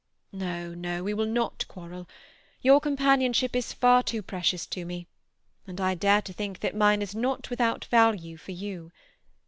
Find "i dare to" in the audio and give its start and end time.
5.79-6.33